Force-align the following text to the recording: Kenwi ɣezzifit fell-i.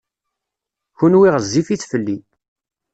Kenwi 0.97 1.29
ɣezzifit 1.35 1.83
fell-i. 1.91 2.17